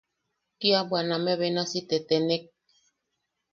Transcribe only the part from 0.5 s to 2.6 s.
Kia bwaname benasi tetenek.